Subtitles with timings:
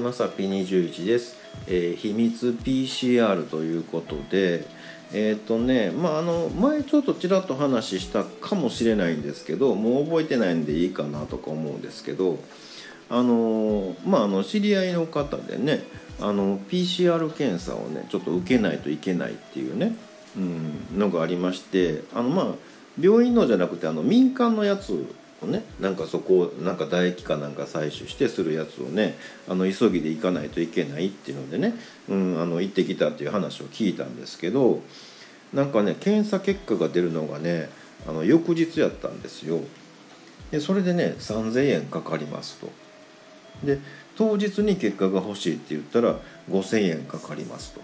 [0.00, 1.36] まさぴ21です、
[1.66, 4.66] えー秘密 PCR ということで
[5.12, 12.38] えっ、とねまああの前ちょっとちらっと話したかもしれないんですけどもう覚えてないんでいいかなとか思うんですけど
[13.10, 15.82] あのまああの知り合いの方でね
[16.20, 19.96] あの PCR 検査をねちょっと受けないといけないっていうね、
[20.36, 22.46] うん、のがありましてあのまあ
[23.00, 25.06] 病院のじゃなくてあの民間のやつ
[25.42, 29.16] をねなんかそこをなんか唾液かなんか採取してするやつをね
[29.48, 31.74] あの急ぎで行かないといけないっていうのでね、
[32.08, 34.80] うん、あの行ってきたっていう話を聞いたんですけど
[35.52, 37.70] なんかね検査結果が出るのがね
[38.06, 39.60] あの翌日やったんですよ。
[40.50, 42.70] でそれでね3,000円かかりますと。
[43.64, 43.78] で
[44.16, 46.16] 当日に結果が欲しいって言ったら
[46.50, 47.80] 5,000円かかりますと。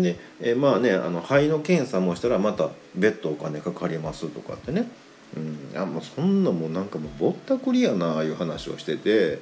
[0.00, 4.88] で、えまあねあの肺の検査もしたらまた別途お金かかりますとかってね、
[5.36, 9.40] うん、あもうそんなもうなんかもうぼったくりやなあいう話をしてて、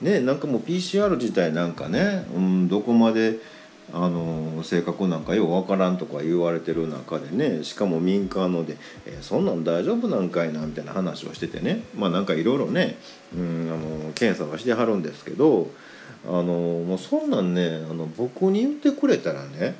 [0.00, 3.38] ね、なんかもう PCR 自体なんかね、うん、どこまで
[3.92, 8.76] あの正確なんかようわからんとか言われてる中でねしかも民間ので、
[9.06, 11.82] えーそんなん大丈夫なんかいなみたいな話をしててね。
[11.94, 12.96] まあなんかいろいろね、
[13.36, 15.70] うん、あの検査はしてはるんですけど
[16.24, 19.74] あのもうそんなんねあの僕に言ってくれたらね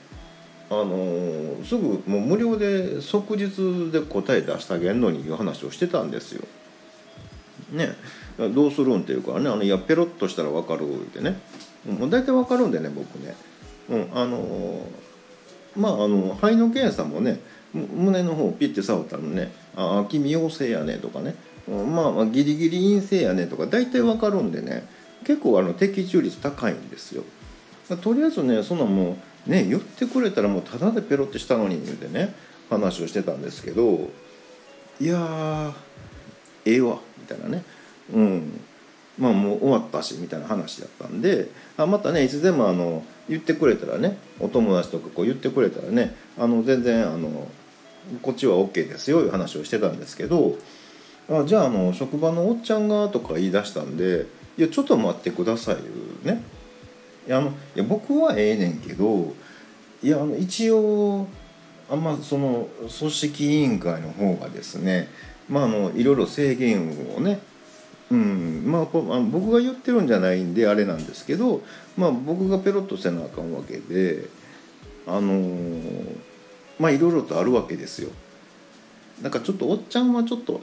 [0.73, 6.47] あのすぐもう無料で即日で答え出してあげんのにいう話をしてたんですよ。
[7.73, 7.95] ね
[8.55, 11.39] どうするんっていうかねあのいやペロッとしたら分かるってね
[11.87, 13.34] もう大体分かるんでね僕ね。
[13.91, 14.87] うん、あの
[15.77, 17.41] まああの肺の検査もね
[17.75, 21.34] 胸の方をピッて触ったらね「ああ君陽性やね」とかね
[21.69, 24.86] 「まあ、まあギリギリ陰性やね」とか大体分かるんでね
[25.25, 27.25] 結構あの的中率高いんですよ。
[28.03, 32.35] とりあえずねそんなもうね言ってくれたらもうただでペロってしたのに言うてね
[32.71, 34.11] 話をしてたんですけど
[35.01, 35.73] いや
[36.65, 37.65] ええわみたいなね。
[38.13, 38.61] うん。
[39.19, 47.48] まあもう終わったしみたいな話だったんであまたねいつでもあの言ってくれたらねお友達とかこう言ってくれたらねあの全然あの
[48.23, 50.57] こっちは OK ですよいう話をしてたんですけど
[51.30, 54.27] あじゃああの職場のおっちゃんがとか言い出したんで
[54.57, 56.42] 「いやちょっと待ってください」いうね。
[57.31, 59.35] やいや僕はええねんけど
[60.03, 61.27] いやあの一応
[61.91, 62.69] あんまその
[62.99, 65.09] 組織委員会の方がですね
[65.49, 67.41] まああのいろいろ制限をね
[68.11, 71.63] うんまあ僕が言ってるんじゃないんであれなんですけど
[71.97, 74.25] まあ僕がペロッとせなあかんわけで
[75.07, 76.33] あのー
[76.79, 78.11] まあいろいろとあるわけですよ。
[79.23, 80.61] なんかちょっとおっちゃんはちょっと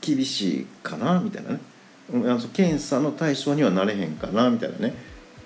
[0.00, 1.58] 厳しいかなみたいなね、
[2.54, 4.94] 検査の対象にはなれへんかなみたいなね、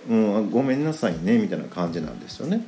[0.09, 2.65] うん、ごめんなさいねみたいな感じなんですよね。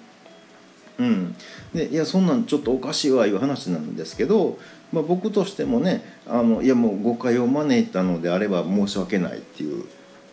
[0.98, 1.34] うん、
[1.75, 4.59] でいやそんなんちょっとおかしいわいう話なんですけど、
[4.93, 9.84] まあ、僕としてもねあのいやもう誤解を招いたのであれば申し訳ないっていう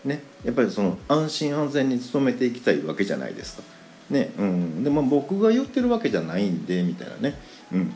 [0.05, 0.21] ね。
[0.43, 3.63] やっぱりその安心安全に努めていきたいわけじゃないですか。
[4.09, 4.31] ね。
[4.37, 7.35] うん、でも僕が言ってるわけじゃないんでみたいなね、
[7.71, 7.93] うん、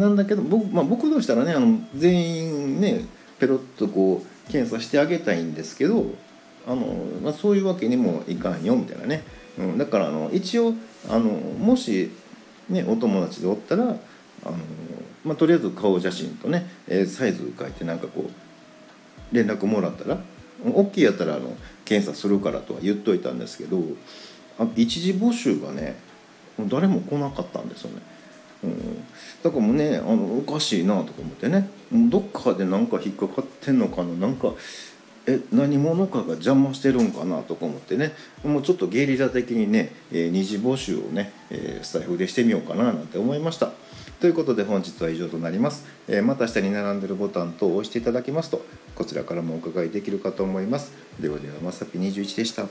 [0.00, 3.04] なんだけど僕,、まあ、僕としたらねあの全員ね
[3.38, 6.06] ペロッとこう検査してあげたいんですけど
[6.66, 6.86] あの、
[7.22, 9.22] まあ、そういうわけにもいかんよみたいなね、
[9.58, 10.74] うん、だからあの一応
[11.08, 12.10] あのもし、
[12.68, 13.96] ね、お友達でおったらあの、
[15.24, 20.18] まあ、とりあえず顔写真とね、えサイズ書いてなんかこう連絡もらったら
[20.64, 23.78] OK やったらあの検査するからとは言っといたんですけど
[24.58, 25.96] あ一時募集がね
[26.58, 28.02] 誰も来なかったんですよね。
[28.64, 29.04] うん、
[29.42, 34.54] だからもうねあのおかしいなとか思ってねどっかでなんか引っかかってんのかななんか
[35.26, 38.12] え何者かが邪魔してるんかなとか思ってね。
[38.44, 43.70] もうちょっとゲリラ的にね、えー二次募集をね、えースタイフでしてみようかななんて思いました。
[44.20, 48.64] ということで本日は以上となります、えーまた下に並んでるボタン等を押していただきますと
[48.94, 50.92] こちらからもお伺いできるかと思います。
[51.20, 52.66] ではではまさぴ21でした。